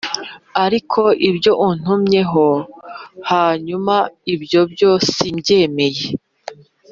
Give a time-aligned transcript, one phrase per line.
[0.65, 2.45] ariko ibyo untumyeho
[3.31, 3.95] hanyuma
[4.33, 6.05] ibyo byo simbyemeye’